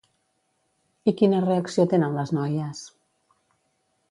I 1.11 1.13
quina 1.19 1.43
reacció 1.43 1.87
tenen 1.93 2.19
les 2.21 2.33
noies? 2.39 2.83